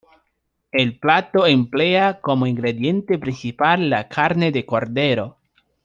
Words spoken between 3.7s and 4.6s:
la carne